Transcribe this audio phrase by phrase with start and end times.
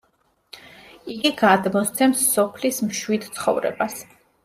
[1.17, 4.05] იგი გადმოსცემს სოფლის მშვიდ ცხოვრებას.